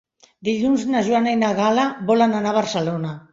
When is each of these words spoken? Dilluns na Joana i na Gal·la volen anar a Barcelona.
Dilluns 0.47 0.85
na 0.93 1.03
Joana 1.07 1.33
i 1.37 1.39
na 1.41 1.51
Gal·la 1.59 1.85
volen 2.09 2.35
anar 2.41 2.55
a 2.55 2.57
Barcelona. 2.59 3.15